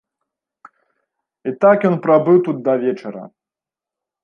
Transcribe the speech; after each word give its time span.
І 1.51 1.53
так 1.67 1.77
ён 1.91 1.95
прабыў 2.07 2.37
тут 2.49 2.57
да 2.71 2.77
вечара. 2.87 3.23